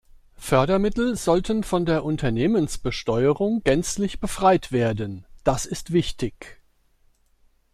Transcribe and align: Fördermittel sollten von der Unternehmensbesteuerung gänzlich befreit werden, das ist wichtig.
Fördermittel 0.39 1.15
sollten 1.15 1.63
von 1.63 1.85
der 1.85 2.03
Unternehmensbesteuerung 2.03 3.61
gänzlich 3.63 4.19
befreit 4.19 4.71
werden, 4.71 5.27
das 5.43 5.67
ist 5.67 5.93
wichtig. 5.93 6.59